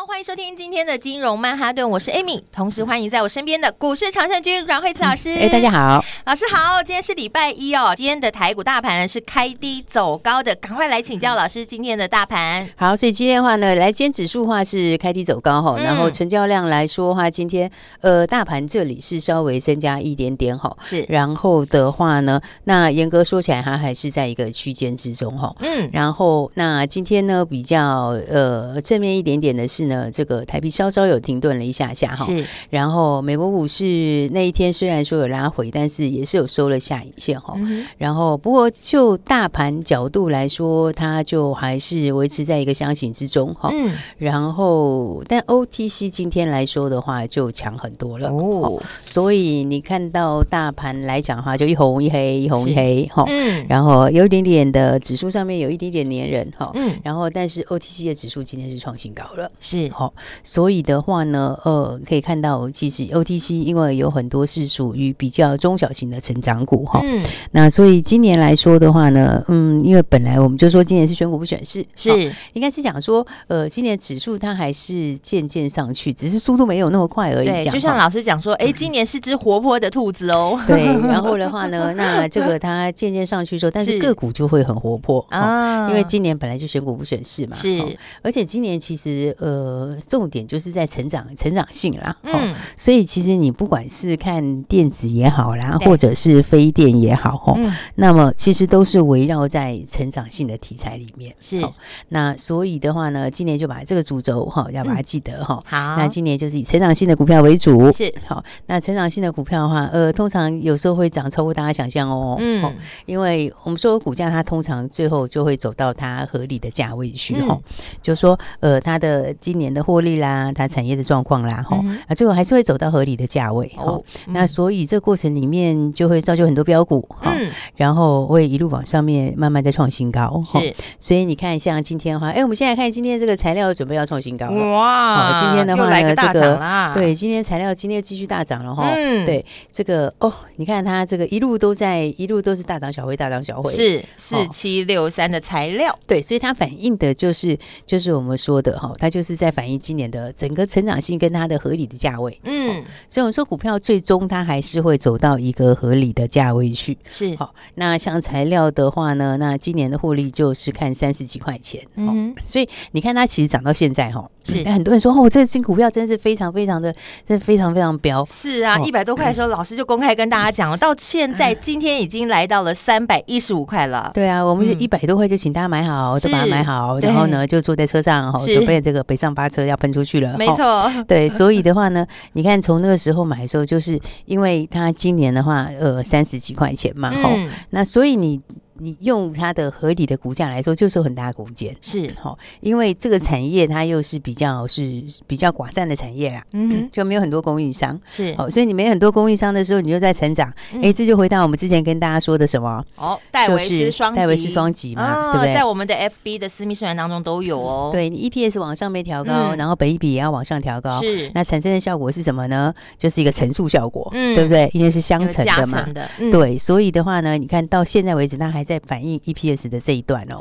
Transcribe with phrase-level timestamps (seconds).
[0.00, 5.28] 好，欢迎收听今天的金融曼哈顿，我是 Amy，同时欢迎在我身边的股市常胜军阮慧慈老师。
[5.28, 12.66] 哎、嗯，大家好，老师好，今天是礼拜一哦，今天的台股大盘呢是开低走高的，赶快来请教老师今天的大盘。
[12.76, 29.89] 好，所以今天的话呢，来今天指数话是开低走高哈，然后成交量来说的话，今天呃大盘这里是稍微增加一点点哈，是，然后的话呢，那严格说起来，它还是在一个区间之中哈，嗯，然后那今天呢比较呃正面一点点的是。
[29.90, 32.44] 是呢，这个台币稍稍有停顿了一下下哈，是。
[32.70, 37.54] 然后美国股市那一天虽然说有拉回，但是也是有收了下影线哈。
[37.56, 43.70] 嗯、然后不过就大盘角度来说，它就还是维持在一个箱型之中哈。
[43.72, 43.94] 嗯。
[44.18, 48.82] 然后但 OTC 今天来说的话就强很多了哦。
[49.04, 53.24] 所以你看到大盘来讲的话，就一红一黑，一红一黑哈。
[53.26, 53.66] 嗯。
[53.68, 56.70] 然后有一点点的指数上面有一点点黏人哈。
[56.74, 56.98] 嗯。
[57.02, 59.50] 然后但是 OTC 的指数今天是创新高了。
[59.58, 60.12] 是好，
[60.44, 72.10] 所以的话呢，呃，可以看到，其实 OTC 因为有很多是属于比较中小型的成长股哈，嗯，那所以今年来说的话呢，嗯，因为本来我们就说今年是选股不选市，是
[72.52, 77.46] 应该是讲说，呃，今年指数它还是渐渐上去，只是速度没有那么快而已。
[77.46, 80.58] 对，就像老师讲说， 哎，今年是只活泼的兔子哦。
[80.66, 89.69] 对，然后的话呢，那这个它渐渐上去之后，但是个股就会很活泼啊，因为今年本来就选股不选市嘛，是，而且今年其实呃。
[89.70, 92.16] 呃，重点就是在成长，成长性啦。
[92.22, 97.56] 嗯，所以其实你不管是看电子也好啦，或者是非电也好，哈，
[97.94, 101.32] 那么其实都是围绕在成长性的题材里面。
[101.40, 101.62] 是，
[102.08, 105.62] 那所以的话呢，今年就把这个主轴哈，要把它记得哈。
[105.64, 107.92] 好，那今年就是以成长性的股票为主。
[107.92, 112.36] 是，好，那成长性的股票的话，呃，通常有时候会涨超过大家想象哦。
[112.40, 112.74] 嗯，
[113.06, 117.56] 因为我们说股价它通常最后就会走到它合理的价位去哈，
[118.02, 119.32] 就是说呃，它的。
[119.38, 149.40] 今年的获利啦，它产业的状况啦，哈、嗯，啊，最后还是会走到合理的价位，哦，那所以这过程里面就会造就很多标股，嗯，然后会一路往上面慢慢再创新高，是，所以你看像今天的话，哎，我们现在看今天这个材料准备要创新高，哇，今天的话呢，这个对，今天材料今天继续大涨了哈，嗯，对，这个哦，你看它这个一路都在一路都是大涨小回，大涨小回，是四七六三的材料，对，所以它反映的就是就是我们说的哈，它就是。
[149.40, 157.34] 在反映今年的整个成长性跟它的合理的价位，嗯，所以我们说股票最终它还是会走到一个合理的价位去，是。
[157.36, 157.54] 好。
[157.76, 164.62] 那像材料的话呢，那今年的获利就是看三十几块钱，嗯，所以你看它其实涨到现在哈，是。
[164.62, 166.94] 但很多人说哦，这个新股票真是非常非常的，
[167.26, 174.10] 真是非常非常飙，是啊，一百多块的时候， 老师就公开跟大家讲了，到现在今天已经来到了三百一十五块了。
[174.12, 179.30] 对啊，我们一百多块就请大家买好，都把它买好，然后呢就坐在车上哈，准备这个北上。
[179.40, 188.40] 发车要喷出去了，没错， 对，所以的话呢，你看从那个时候买的时候，就是因为它今年的话，呃，三十几块钱嘛，哈、嗯，那所以你。
[188.80, 192.12] 你用它的合理的股价来说，就是有很大的空间，是。
[192.14, 198.34] 哈，因为这个产业它又是比较是比较寡占的产业啦，嗯，就没有很多供应商，是。
[198.38, 200.52] 哦，所以你没很多供应商的时候，你就在成长，
[200.82, 202.84] 哎，这就回到我们之前跟大家说的什么？
[202.96, 205.54] 哦，戴维斯双戴维斯双击嘛，对不对？
[205.54, 211.30] 在我们的 FB 的私密社团当中都有哦，对你 EPS 往上没调高，然后本益比也要往上调高，是。
[211.34, 212.72] 那产生的效果是什么呢？
[212.96, 214.70] 就是一个乘数效果，嗯，对不对？
[214.72, 215.86] 因为是相乘的嘛，
[216.32, 220.36] 对，所以的话呢，你看到现在为止，它还在反映 EPS 的这一段哦，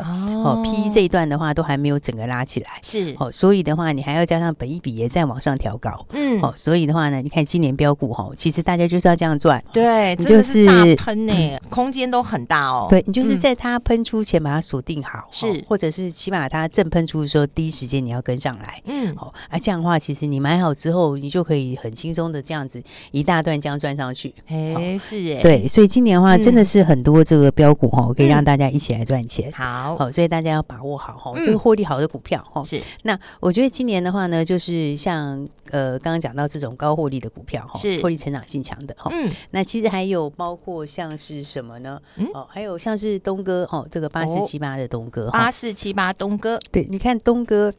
[0.46, 3.16] 哦，P 这一段的话都还没有整个拉起来，是。
[3.18, 28.70] 哦，所以的话你还要加上本益比也在往上调高，嗯，哦，所以的话呢，你看今年标股哈，其实大家就是要这样赚，对，你就是大喷呢，空间都很大哦，对，你就是在它喷出前把它锁定好，是，或者是起码它正喷出的时候，第一时间你要跟上来，嗯，好，啊，这样的话其实你买好之后，你就可以很轻松的这样子一大段这样赚上去，哎，是耶，对，所以今年的话真的是很多这个标股哈，可以让大家。
[28.70, 32.64] 一起来赚钱，好，好，所以大家要把握好哈，这个获利好的股票哈。
[32.64, 39.10] 是，那我觉得今年的话呢，就是像呃刚刚讲到这种高获利的股票哈，是获利成长性强的哈。
[39.12, 42.00] 嗯，那其实还有包括像是什么呢？
[42.36, 47.74] 哦，还有像是东哥哦，这个八四七八的东哥，八四七八东哥，对，你看东哥。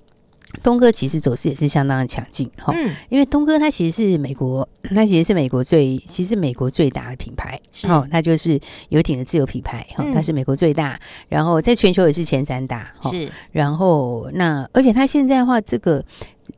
[0.63, 8.61] 东哥其实走势也是相当的强劲哈，嗯，因为东哥它其实是美国， 它其实是美国最，其实美国最大的品牌，哦，它就是
[8.91, 16.05] 游艇的自有品牌，哈，它是美国最大，然后在全球也是前三大，是，然后那而且它现在的话，这个。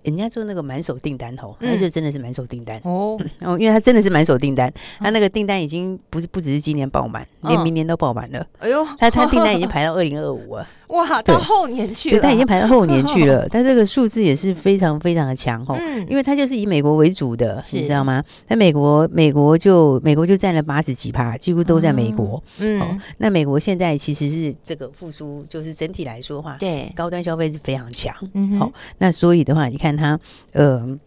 [0.03, 3.19] 人家做那个满手订单哦，那就真的是满手订单哦。
[3.41, 8.47] 哦，因为他真的是满手订单，他那个订单已经不是不只是今年爆满，连明年都爆满了。
[8.59, 10.67] 哎呦，他他订单已经排到二零二五了。
[10.93, 13.49] 哇，到后年去了，他已经排到后年去了。
[13.51, 15.75] 但这个数字也是非常非常的强哦，
[16.07, 18.23] 因为他就是以美国为主的，你知道吗？
[18.49, 22.43] 那美国美国就美国就占了八十几趴，几乎都在美国。
[22.59, 28.15] 嗯，那美国现在其实是这个复苏，就是整体来说的话，对高端消费是非常强。
[28.35, 30.19] 嗯，好，那所以的话，你看他
[30.53, 30.99] 呃。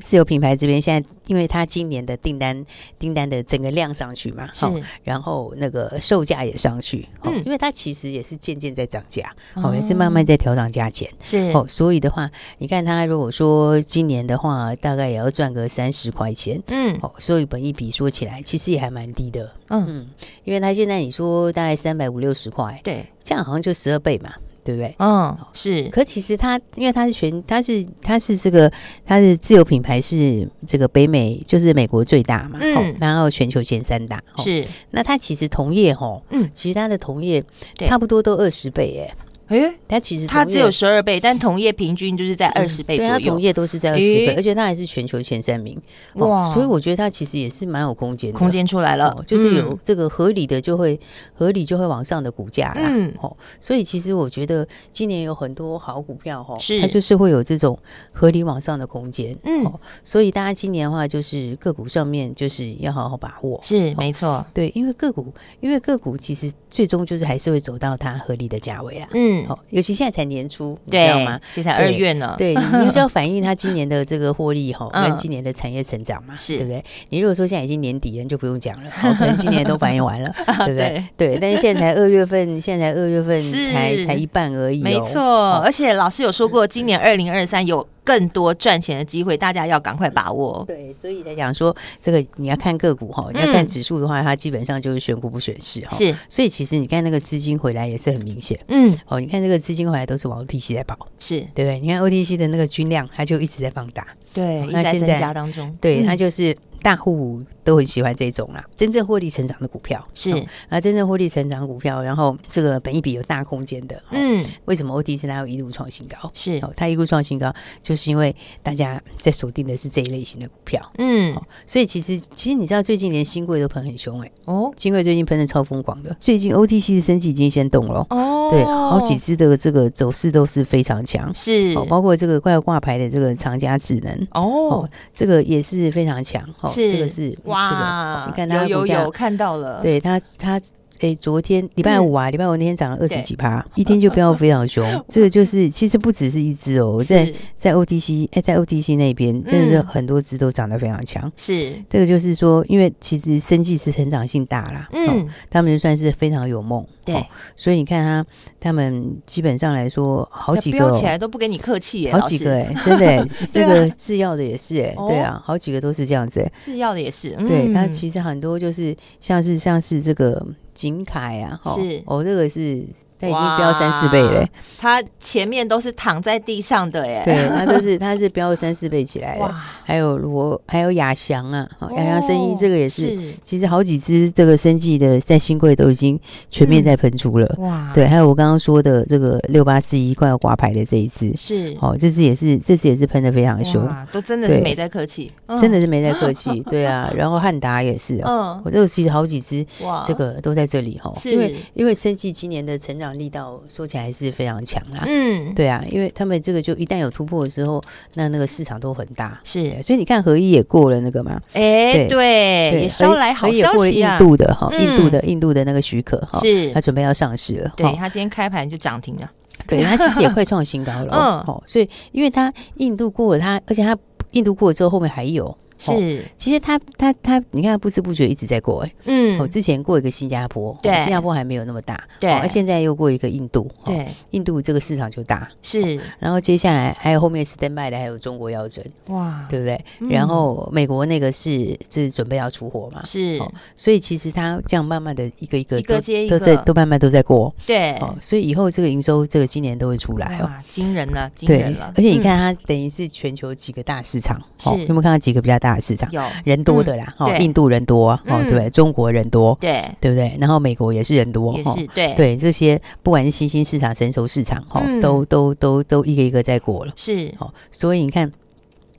[0.00, 2.64] 自有品牌这边现在，因为它今年的订单
[2.98, 11.52] 订单的整个量上去嘛，好是，然后那个售价也上去，嗯，因为它其实也是渐渐在涨价，哦，哦，也是慢慢在调涨价钱，是。
[11.52, 20.08] 哦，所以的话，你看它如果说今年的话，大概也要赚个三十块钱，嗯，哦，所以本一比说起来，其实也还蛮低的，嗯，嗯，
[20.44, 24.32] 因为它现在你说大概三百五六十块，对，这样好像就十二倍嘛。
[24.64, 24.94] 对不对？
[24.98, 25.88] 嗯，是。
[25.90, 28.70] 可其实它，因为它是全，它是它是这个，
[29.04, 34.64] 它是自有品牌，是这个北美就是美国最大嘛，嗯，然后全球前三大，是。
[34.90, 37.42] 那它其实同业哈，嗯，其实它的同业
[37.78, 39.14] 差不多都二十倍耶。
[39.52, 43.12] 哎，它其实它只有十二倍，但同业平均就是在二十倍左右。
[43.12, 45.80] 对，它同业都是在二十倍，而且它还是全球前三名。
[46.14, 50.98] 哇，所以我觉得它其实也是蛮有空间的，空间出来了，就是有这个合理的就会
[51.34, 52.82] 合理就会往上的股价啦。
[52.84, 57.78] 嗯，哦，所以其实我觉得今年有很多好股票哈，是它就是会有这种
[58.12, 59.36] 合理往上的空间。
[59.44, 59.70] 嗯，
[60.02, 63.58] 所以大家今年的话，就是个股上面就是要好好把握。
[63.62, 69.08] 是没错，对，因为个股，因为个股其实最终就是还是会走到它合理的价位啦。
[69.12, 69.41] 嗯。
[69.46, 71.40] 好，尤其现在才年初，你知道吗？
[71.52, 72.34] 现在二月呢。
[72.38, 76.84] 对，你就 要反映它今年的这个获利哈，跟今年的产业成长嘛，是对不对？
[77.10, 80.32] 你如果说现在已经年底了，就不用讲了，可能今年都反映完了，
[80.66, 81.04] 对不对？
[81.16, 83.40] 对，但是现在才二月份，现在才二月份
[83.72, 84.82] 才才一半而已。
[84.82, 85.22] 没错，
[85.58, 87.86] 而且老师有说过，今年二零二三有。
[88.04, 90.62] 更多赚钱的机会，大家要赶快把握。
[90.66, 95.96] 对，所以才讲说这个你要看个股哈，你要看指数的话，它基本上就是选股不选市哈。
[95.96, 98.58] 是，所以其实你看那个资金回来也是很明显。
[98.68, 101.80] 嗯，哦，你看这个资金回来都是往 OTC 在跑，是对不对？
[101.80, 104.06] 你看 OTC 的那个均量，它就一直在放大。
[104.32, 106.56] 对，那现在当中，对，它就是。
[106.82, 110.06] 大户都很喜欢这种啦，真正获利成长的股票。
[110.14, 110.30] 是。
[110.68, 116.30] 啊，真正获利成长股票，然后这个本益比有大空间的，嗯，为什么？OTC 它要一路创新高？
[116.34, 116.58] 是。
[116.62, 121.34] 哦，它一路创新高，就是因为大家在锁定的是这一类型的股票，嗯，
[121.66, 128.04] 所以其实其实你知道最近连新贵都喷很凶哎，哦，新贵最近喷的超疯狂的，最近 OTC 的生技已经先动了。
[128.10, 131.72] 哦，对，好几只的这个走势都是非常强，是。
[131.76, 134.28] 哦，包括这个快要挂牌的这个长佳智能。
[134.32, 136.42] 哦，这个也是非常强。
[136.60, 136.71] 哦。
[136.72, 140.60] 是这个是哇，这个你看它有有有看到了，对它它。
[141.02, 144.86] 哎，昨天礼拜五啊，礼拜五那天涨了二十几趴，一天就飙非常凶。
[145.08, 151.30] 这个就是其实不只是一只哦，在在 OTC 哎，在 OTC 那边真的是很多只都涨得非常强。
[151.36, 156.86] 是这个就是说，因为其实生技是成长性大啦，嗯，他们就算是非常有梦。
[157.04, 157.26] 对，
[157.56, 158.24] 所以你看他
[158.60, 166.48] 他们基本上来说，好几个飙起来都不跟你客气耶，好几个哎，真的， 这个制药的也是哎，对啊，好几个都是这样子。
[166.64, 170.46] 制药的也是，对，它其实很多就是像是像是这个。
[170.74, 172.86] 景凯啊，是哦，这个是。
[173.22, 174.44] 它已经飙三四倍了，
[174.76, 179.54] 它前面都是躺在地上的耶，对，它都是它是飙了三四倍起来了。
[179.84, 186.18] 还有罗，还有亚翔啊，亚翔生意这个也是，其实好几只这个生计的在新贵都已经
[186.50, 187.54] 全面在喷出了。
[187.58, 191.76] 哇，对，还有我刚刚说的这个六八四一快要挂牌的这一只，是。
[191.80, 196.60] 哦，这只也是这只也是喷的非常凶，都真的是没在客气，真的是没在客气。
[196.62, 203.11] 对啊， 然后汉达也是，嗯，我这个其实好几只，哇，这个都在这里哈，因为因为生计今年的成长。
[203.18, 207.82] 力道说起来是非常强啦，嗯，对啊，因为他们这个就一旦有突破的时候，
[208.14, 219.30] 那那个市场都很大，是，所以你看合一也过了那个嘛，哎，对，也捎来好消息印度的哈，印度的印度的那个许可哈，是，他准备要上市了，对，他今天开盘就涨停了，
[219.66, 223.96] 对， 他其实也快创新高了，嗯，好所以因为他印度过了他，而且他
[224.32, 225.56] 印度过了之后后面还有。
[225.82, 239.82] 是，其实他他他，你看不知不觉一直在过哎，嗯，哦，之前过一个新加坡，对，新加坡还没有那么大，对，而现在又过一个印度，对，印度这个市场就大，是，然后接下来还有后面 stand by 的还有中国要整，哇，对不对？
[240.10, 243.40] 然后美国那个是是准备要出货嘛，是，
[243.74, 246.38] 所以其实他这样慢慢的一个一个一个接一个。
[246.38, 256.10] 都在都慢慢都在过，对，所以以后这个营收这个今年都会出来哦，惊人了，惊人了，而且你看它等于是全球几个大市场，是，有没有看到几个比较大的市场？
[256.12, 256.22] 有。
[256.44, 260.36] 人多的啦，哦，印度人多，哦，对，中国人多，对，对不对？
[260.40, 268.30] 然后美国也是人多，也是对，对这些不管是新兴市场、成熟市场，哈，都都都都一个一个在过了，是，哦，所以你看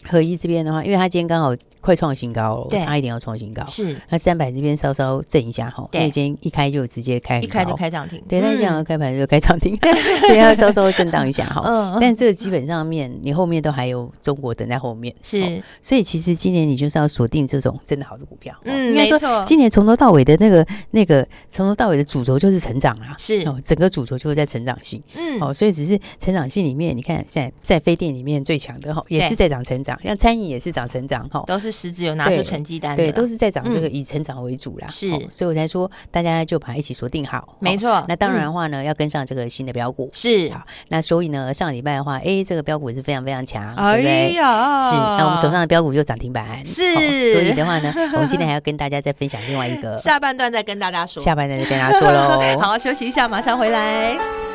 [0.07, 1.55] 合一这边的话，因为它今天刚好。
[1.83, 3.61] 快创新高了，差一点要创新高。
[3.65, 8.23] 是，那三百这边稍稍震一下哈，因为今天一开就直接开，一开就开涨停。
[8.25, 9.77] 对，那这样开盘就开涨停，
[10.25, 11.61] 所以要稍稍震荡一下哈。
[11.65, 15.13] 嗯，但这个基本上面，你后面都还有中国等在后面。
[15.21, 18.55] 是，所以其实今年你就是要锁定这种真的好的股票。
[18.63, 19.43] 嗯，没错。
[19.45, 23.13] 今年从头到尾的那个那个从头到尾的主轴就是成长啦。
[23.17, 25.03] 是，哦，整个主轴就是在成长性。
[25.17, 31.73] 嗯，哦，所以只是成长性里面，你看现在在非电里面最强的哈，也是在涨成长，像餐饮也是涨成长哈，都是。
[31.73, 34.87] 实质有拿出成绩单，对，都是在涨这个以成长为主啦。
[34.89, 37.57] 是，所以我才说大家就把它一起锁定好。
[37.59, 40.07] 没错，那当然的话呢，要跟上这个新的标股。
[40.13, 44.33] 是，好那所以呢，上礼拜的话，哎，这个标股也是非常非常强，对不对？
[44.33, 46.63] 是，那我们手上的标股就涨停板。
[46.63, 51.21] 是，所以的话呢， 我们今天还要跟大家再分享另外一个下半段，再跟大家说。
[51.23, 52.39] 下半段再跟大家说喽。
[52.61, 54.52] 好，休息一下，马上回来。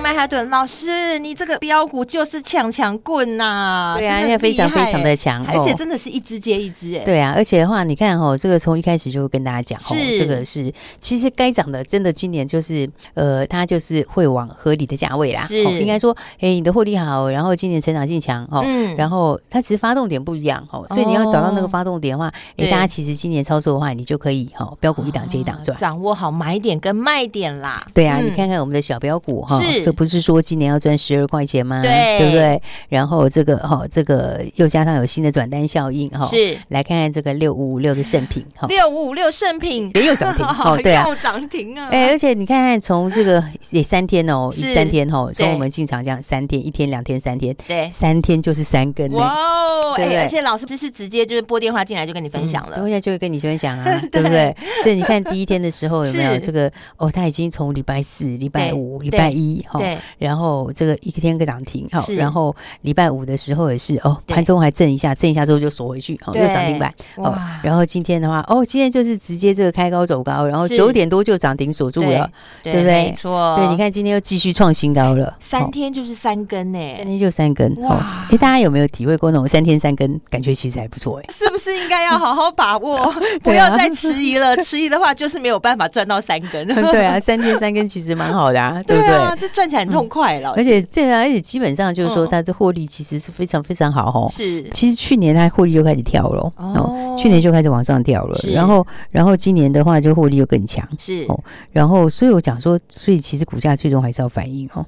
[0.00, 3.94] 曼哈顿老师，你这个标股就是强强棍呐！
[3.98, 7.00] 对啊，现在非常非常的强，而且真的是一只接一只哎。
[7.04, 15.42] 对啊，而且的话，你看哦，这个从一开始就跟大家讲，哦这个是其实该涨的，真的今年就是呃，它就是会往合理的价位啦。
[15.42, 18.62] 是应该说，哎，你的获利好，然后今年成长性强哦，
[18.96, 27.84] 然后它其实发动点不一样哦，所以你要找到那个发动点的话，哎，大家其实今年操作的话，你就可以哈，标股一档接一档赚，掌握好买点跟卖点啦。
[27.92, 29.92] 对啊，你看看我们的小标股哈，是。
[29.94, 31.80] 不是说今年要赚十二块钱吗？
[31.80, 32.60] 对，对不对？
[32.88, 36.58] 然后这个哈，这个又加上有新的转单效应哈，是。
[36.68, 41.88] 来看看这个六五五六的盛品哈，六五五六盛品也有涨停 哦，对啊，涨停啊！
[41.92, 49.94] 哎，而且你看看从这个也三天哦，三天哦，从我们进场这样三天，一天两天三天，对，三天就是三根哇哦！
[49.96, 54.54] 哎，而且老师这是直接就是拨电话进来就跟你分享了，等一下就会跟你分享啊， 对不对？
[54.82, 57.10] 所以你看第一天的时候有没有这个哦？
[57.14, 59.78] 他已经从礼拜四、礼拜五、礼拜一哈。
[59.78, 72.30] 对，然后这个一天个涨停，好，然后礼拜五的时候也是哦，盘中还震一下，震一下之后就锁回去，哦，又涨停板，哦，然后今天的话，哦，今天就是直接这个开高走高，然后九点多就涨停锁住了，
[72.62, 72.74] 对。
[72.74, 72.84] 不对？
[72.84, 78.26] 没错，对，你看今天又继续创新高了，三天就是三根呢，三天就三根，哇！
[78.30, 84.56] 哎，大家有没有体会过那种三天三根，感觉其实还不错哎，是不是应该要好好把握， 不要再迟疑了？
[84.58, 89.43] 迟疑的话就是没有办法赚到三根， 对啊，三天三根其实蛮好的啊， 对不对？
[89.46, 90.54] 这赚起来很痛快了。
[90.56, 94.26] 而且这个，而且基本上就是说，它的获利其实是非常非常好哦。
[94.30, 98.38] 是，其实去年它获利就开始跳了哦，去年就开始往上跳了。
[98.54, 100.86] 然后，然后今年的话就获利又更强。
[100.98, 101.38] 是哦，
[101.72, 104.86] 然后所以我讲说，所以其实股价最终还是要反应哦。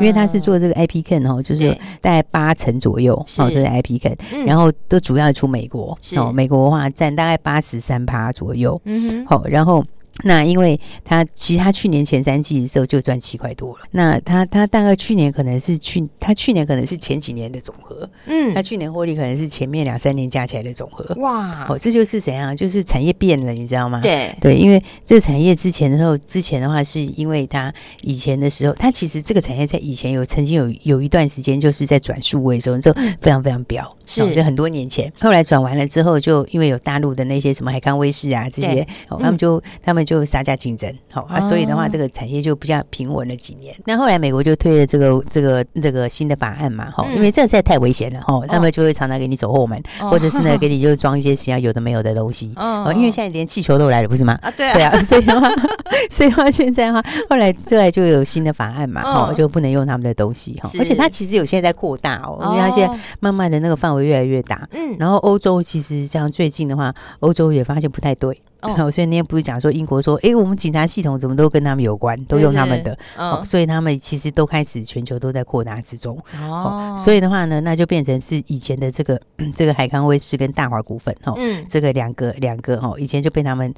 [0.00, 1.70] 因为它是做这个 IP Chem 哦，就是
[2.02, 8.80] 大概八成左右哦，这是 IP Chem，然后都主要出美国哦，美国的话占大概八十三趴左右。
[8.84, 9.82] 嗯哼，好，然后。
[10.24, 24.00] 那因为他其实他去年前三季的时候就赚七块多了，那他他大概去年可能是去他去年可能是前几年的总和，嗯，他去年获利可能是前面两三年加起来的总和，哇，哦，这就是怎样，就是产业变了，你知道吗？
[24.00, 24.34] 对。
[24.40, 27.72] 对，因为这个产业之前的时候，之前的话是因为他
[28.02, 40.07] 以前的时候，他其实这个产业在以前有曾经有有一段时间就是在转数位的时候，就非常非常飙，是，就很多年前，后来转完了之后，就因为有大陆的那些什么海康威视啊这些，哦，他们就他们。
[40.08, 43.74] 就杀价竞争，好啊，所以的话，这个产业就比较平稳了几年。
[43.84, 49.78] 那后来美国就推了这个这个这个新的法案嘛，哈，因为这个实在太危险了，哈，那么就会常常给你走后门，
[50.10, 54.38] 或者是呢给你就装一些其他有的没有的东西， 哦，因为现在连气球都来了，不是吗？
[54.40, 55.50] 啊，对啊，对啊， 所以的话，
[56.08, 68.40] 所以的话现在的话，后来后来就有新的法案嘛，哈，就不能用他们的东西，哈，而且它其实有现在在扩大哦，因为它现在慢慢的那个范围越来越大，嗯，然后欧洲其实像最近的话，欧洲也发现不太对。
[68.60, 76.18] 哦，所以那天不是讲说英国说，哎，我们警察系统怎么都跟他们有关，都用他们的，哦，所以他们其实都开始全球都在扩大之中。
[76.40, 79.20] 哦，所以的话呢，那就变成是以前的这个
[79.54, 83.72] 这个海康威视跟大华股份，哦，嗯，这个两个两个哦，以前就被他们，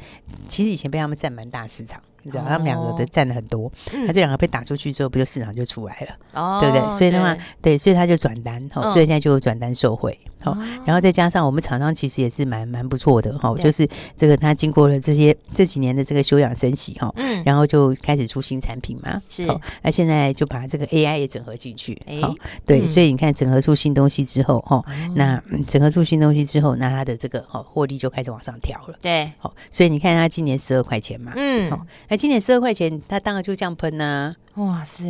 [0.48, 2.00] 其实以前被他们占蛮大市场。
[2.22, 3.70] 你知道他们两个的占了很多，
[4.06, 6.90] 他这两个被打出去之后，不就市场就出来了，哦，对不对？
[6.96, 19.46] 所以的话，对，所以他就转单，哦，所以现在就有转单受惠，好，然后再加上我们厂商其实也是蛮蛮不错的，哈，就是这个他经过了这些这几年的这个休养生息，哈，嗯，然后就开始出新产品嘛，是，
[19.82, 22.34] 那现在就把这个 AI 也整合进去，好，
[22.66, 24.84] 对，所以你看整合出新东西之后，哈，
[25.14, 31.80] 那整合出新东西之后，那它的这个哈获利就开始往上调了，对，好，所以你看它今年十二块钱嘛，嗯，好。
[32.10, 34.34] 那今年十二块钱，它当然就这样喷呐。
[34.56, 35.04] 哇塞，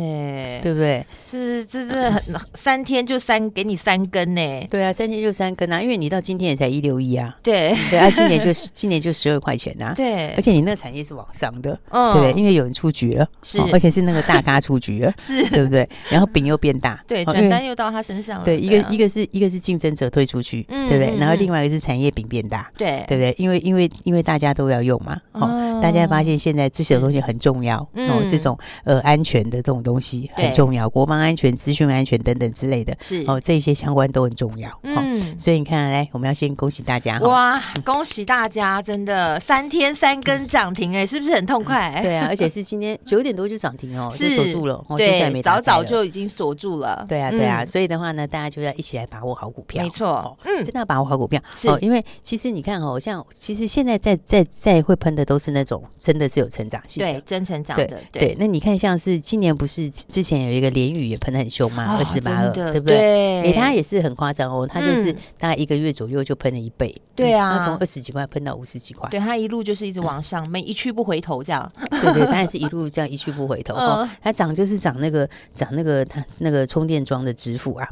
[0.61, 1.05] 对不对？
[1.29, 4.67] 这这这很三天就三给你三根呢？
[4.69, 7.35] 对啊，三天就三根啊，因为你到今天也才一六一啊。
[7.41, 9.93] 对对啊，今年就 今年就十二块钱啊。
[9.95, 12.31] 对，而且你那个产业是往上的，对不对？
[12.33, 15.87] 因为有人出局了，是，而且是那个大咖出局了， 是，对不对？
[16.09, 18.45] 然后饼又变大，对，转单又到他身上了。
[18.45, 21.17] 对，一个一个是一个是竞争者退出去，对不对？
[21.17, 23.35] 然后另外一个是产业饼变大，对，对不对？
[23.37, 30.29] 因为因为因为大家都要用嘛，哦，大家发现现在这些东西很重要哦，这种呃安全的这种东西。
[30.33, 34.69] 很重要，国防安全、资讯安全等等之类的，是哦，这些相关都很重要。
[34.83, 37.19] 嗯，所以你看，来，我们要先恭喜大家。
[37.19, 41.99] 哇，恭喜大家，真的三天三根涨停，哎，是不是很痛快？
[42.01, 44.83] 对啊，而且是今天九点多就涨停哦， 就锁住了。
[44.97, 47.05] 对，早早就已经锁住了。
[47.07, 49.83] 对啊，对啊，所以的话呢，大家就要一起来把握好股票。
[49.83, 51.41] 没错，嗯，真的要把握好股票。
[51.65, 58.01] 哦，因为其实你看哦，像其实现在在在在会喷的都是那种真的是有成长性，对，真成长的。
[58.11, 60.91] 对，那你看像是今年不是之前有一个连。
[60.91, 63.41] 雨也喷的很凶嘛，二十八二，对不对？
[63.43, 66.93] 哎，他也是很夸张哦，他就是大概一个月左右就喷了一倍。
[67.15, 69.07] 对啊，它从二十几块喷到五十几块。
[69.09, 71.69] 对，他一路就是一直往上，每一去不回头这样。
[71.89, 73.75] 对对，它也是一路这样一去不回头。
[73.79, 77.87] 哦，它涨就是涨那个涨那个它那个充电桩的支付啊，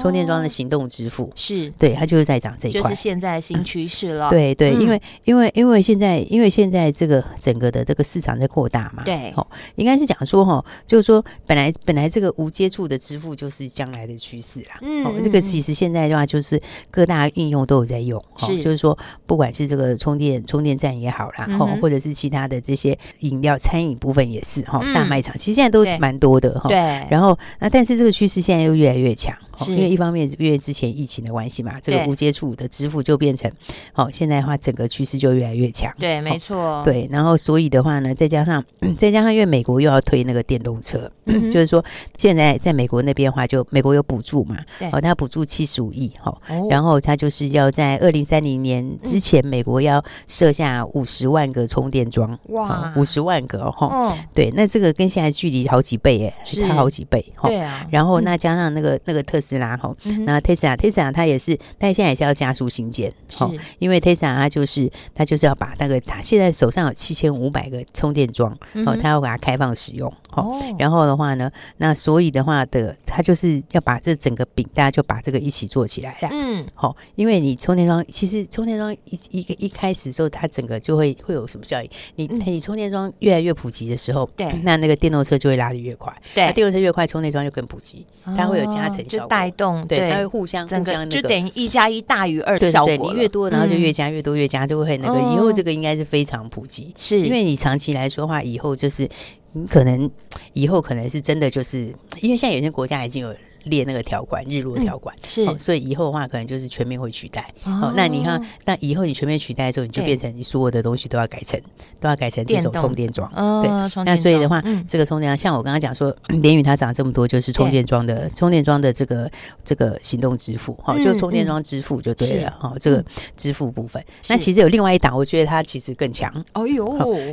[0.00, 4.28] 充电桩的行动支付是对，它就是在涨这一块，就是现在新趋势了。
[4.30, 9.02] 对对，因为因为因为现在因为现在这个整个的这个市场在扩大嘛。
[9.04, 9.46] 对，哦，
[9.76, 12.32] 应该是讲说哈，就是说本来本来这个。
[12.42, 14.78] 无接触的支付就是将来的趋势啦。
[14.80, 18.20] 嗯，哦，这个其实现在的话，就是各大应用都有在用。
[18.38, 26.68] 是，就是说，不管是这个充电充电站也好啦，哈，或者是其他的这些饮料餐饮部分也是哈，大卖场其实现在都蛮多的哈。
[26.68, 26.78] 对。
[27.10, 29.36] 然后，那但是这个趋势现在又越来越强。
[29.68, 33.50] 因为一方面，因为之前疫情的关系嘛，这个无接触的支付就变成，
[33.94, 35.92] 哦，现在的话整个趋势就越来越强。
[35.98, 36.82] 对，没错。
[36.84, 38.64] 对，然后所以的话呢，再加上
[38.98, 41.84] 再加上，因为美国又要推那个电动车，就是说
[42.16, 46.36] 现在在美国那边的话，就美国有补助嘛，对，哦，他补助七十五亿，哈，
[46.68, 57.86] 然后他就是要在二零三零年之前，美国要设下五十万个充电桩，哇，五十万个哦，对，那这个跟现在距离好几倍，哎，差好几倍，哈，对啊。
[57.90, 63.44] 然后那加上那个那个特斯斯拉哈，那 Tesla，Tesla 它也是，但现在也是要加速新建，是，
[63.78, 81.90] 因为 Tesla 它就是它就是要把那个它现在手上有七千五百个充电桩，哦，它要把它开放使用，哦，然后的话呢，那所以的话的，它就是要把这整个饼，大家就把这个一起做起来了，嗯，好，因为你充电桩其实充电桩一一个一开始的时候，它整个就会会有什么效应？
[82.14, 89.28] 你你充电桩越来越普及的时候，对，那那个电动车就会拉的越快，对，电动车越快，充电桩就更普及，它会有加成效果。
[89.32, 92.94] 带动对，它会互相互相就等于一加一大于二的效果。
[92.94, 95.18] 对，你越多，然后就越加越多，越加就会那个。
[95.32, 99.08] 以后这个应该是非常普及，是因为你长期来说的话，以后就是
[99.52, 100.10] 你可能
[100.52, 103.34] 以后可能是真的就是，因为现在有些国家已经有。
[103.64, 107.52] 列那个条款，日落条款、嗯、是、哦，所以以后的话，可能就是全面会取代。
[107.64, 111.60] 哦，哦，那你看，那以后你全面取代的时候，你就变成你所有的东西都要改成，
[112.00, 113.30] 都要改成这种充电桩。
[113.34, 119.30] 哦，对，那所以的话，嗯、这个充电桩，像我刚刚讲说，联宇它涨这么多，就是充电桩的充电桩的这个
[119.64, 123.04] 这个行动支付，哈、嗯，就充电桩支付就对了，哈、嗯，这个
[123.36, 124.02] 支付部分。
[124.28, 126.32] 那其实有另外一档，我觉得它其实更强。
[126.54, 126.86] 哦呦，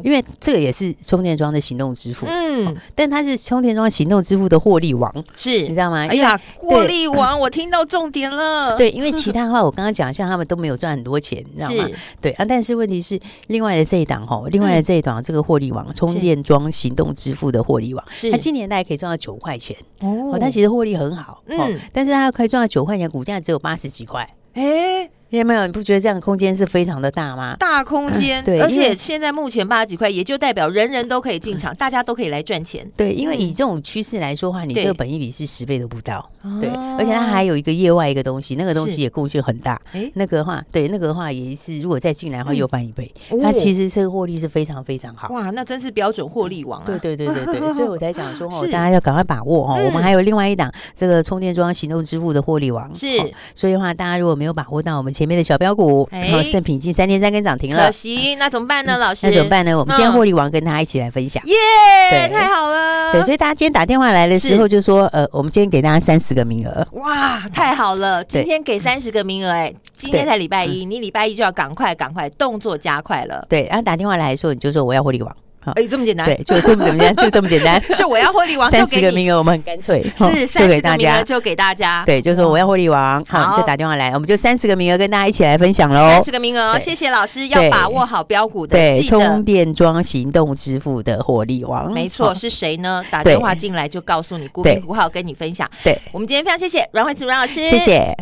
[0.03, 6.07] 因为这个也是充电桩的行动支付，嗯、哦，但它是充电桩行动支付的获利王，是你知道吗？
[6.19, 8.77] 呀，获利王，我听到重点了。
[8.77, 11.89] 对，因为其他的话我刚刚讲，像他们都没有赚很多钱，你知道吗？
[12.21, 25.09] 对啊，但是问题是，另外的这一档哈，另外的这一档这个获利王，充电桩行动支付的获利王，它今年大概可以赚到九块钱哦，它其实获利很好，嗯，但是它可以赚到九块钱，股价只有八十几块，哎。
[25.37, 25.67] 有没有？
[25.67, 27.55] 你不觉得这样的空间是非常的大吗？
[27.59, 32.89] 大空间， 对，而且现在目前八十几块，也就代表人人都可以进场，大家都可以来赚钱。
[32.97, 36.29] 对，因为以这种趋势来说的话，你这个本益比是十倍都不到。
[36.61, 39.79] 对，而且它还有一个业外一个东西，那个东西也贡献很大。
[39.91, 43.13] 哎，那个的话，对，那个的话也是，如果再进来的话，又翻一倍。
[43.31, 45.27] 那其实这个获利是非常非常好。
[45.33, 46.85] 哇，那真是标准获利王啊！
[46.85, 49.79] 对对对对对， 所以我才讲说哦，大家要赶快把握哦。
[49.85, 52.93] 我们还有另外一档这个充电桩行动支付的获利王。
[52.95, 53.07] 是，
[53.53, 56.07] 所以的话，大家如果没有把握到我们前面的小标股。
[56.11, 58.97] 然后盛品已经三天三根涨停了，可惜，那怎么办呢？
[58.97, 59.77] 老师，那怎么办呢？
[59.77, 63.11] 我们今天获利王跟大家一起来分享，耶，太好了。
[63.11, 73.45] 对，所以大家今天打电话来的时候就说，呃，我们今天给大家三十个名额，哇，太好了，今天给三十个名额，哎，今天才礼拜一，你礼拜一就要赶快赶快动作加快了。
[73.49, 75.35] 对，然后打电话来的时候，你就说我要获利王。
[75.75, 76.25] 哎，这么简单？
[76.25, 77.81] 对，就这么简单，就这么简单。
[77.97, 82.03] 就我要获利王， 三十个名额，我们很干脆，是三十个名额就给大家。
[82.05, 86.09] 对，就说我要获利王，好，就打电话来，我们就三十个名额跟大家一起来分享喽。
[86.11, 88.77] 三十个名额，谢谢老师，要把握好标股的。
[88.77, 93.03] 对，充电桩行动支付的获利王，没错，是谁呢？
[93.09, 95.69] 打电话进来就告诉你，股名股号跟你分享。
[95.83, 98.15] 对，我们今天非常谢谢阮慧慈阮老师，谢谢。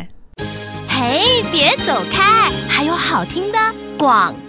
[0.88, 3.58] 嘿，别走开，还有好听的
[3.96, 4.47] 广告。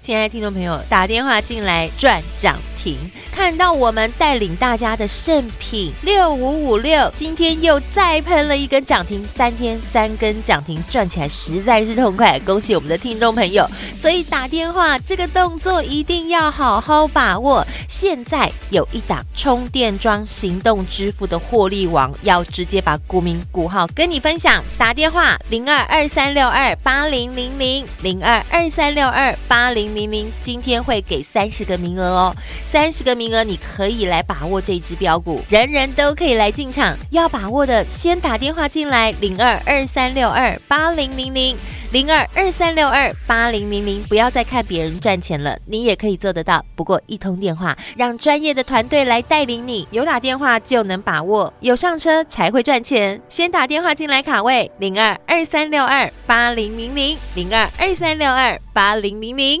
[0.00, 2.96] 亲爱的听众朋友，打电话进来赚涨停，
[3.30, 13.68] 看到我们带领大家的圣品六五五六，今天又再喷了一根涨停，三天三根涨停，赚起来实在是痛快，恭喜我们的听众朋友！
[14.00, 17.66] 所以打电话这个动作一定要好好把握。
[17.86, 29.89] 现在有一档充电桩行动支付的获利王，要直接把股名股号跟你分享，打电话零二二三六二八零零零零二二三六二八零。
[29.90, 32.36] 明明今天会给三十个名额哦，
[32.70, 36.96] 三十个名额你可以来把握这只标股，人人都可以来进场。
[37.10, 41.56] 要把握的，先打电话进来，零二二三六二八零零零
[41.92, 46.64] 零二二三六二八零零零，不要再看别人赚钱了，你也可以做得到。
[46.76, 53.20] 不过一通电话，让专业的团队来带领你，有打电话就能把握，有上车才会赚钱。
[53.28, 59.60] 先打电话进来卡位，零二二三六二八零零零零二二三六二八零零零。